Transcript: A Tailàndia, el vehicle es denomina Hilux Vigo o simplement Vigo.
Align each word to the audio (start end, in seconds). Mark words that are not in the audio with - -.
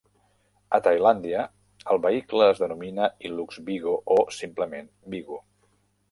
A 0.75 0.77
Tailàndia, 0.85 1.41
el 1.95 1.99
vehicle 2.05 2.47
es 2.53 2.61
denomina 2.63 3.09
Hilux 3.27 3.59
Vigo 3.67 3.93
o 4.17 4.17
simplement 4.39 4.89
Vigo. 5.15 5.39